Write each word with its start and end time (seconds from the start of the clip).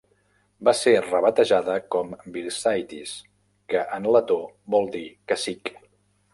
Va 0.69 0.71
ser 0.77 0.93
rebatejada 1.07 1.75
com 1.97 2.15
Virsaitis, 2.39 3.13
que 3.75 3.87
en 4.01 4.11
letó 4.19 4.41
vol 4.77 4.93
dir 4.99 5.07
cacic. 5.35 5.75